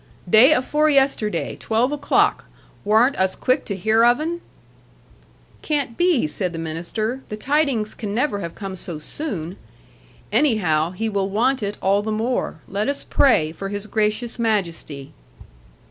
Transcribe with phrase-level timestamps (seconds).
[0.27, 1.55] 'Day afore yesterday.
[1.59, 2.45] Twelve o'clock.
[2.83, 4.41] Warn't us quick to hear of 'un?'
[5.61, 9.57] 'Can't be,' said the minister: 'the tidings can never have come so soon.
[10.31, 12.61] Anyhow, he will want it all the more.
[12.67, 15.13] Let us pray for His Gracious Majesty.'